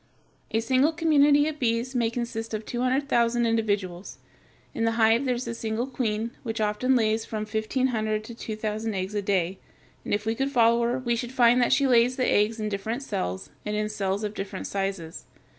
[0.49, 4.17] A single community of bees may consist of two hundred thousand individuals.
[4.73, 8.33] In the hive there is a single queen, which often lays from fifteen hundred to
[8.33, 9.59] two thousand eggs a day,
[10.03, 12.67] and if we could follow her, we should find that she lays the eggs in
[12.67, 15.25] different cells, and in cells of different sizes.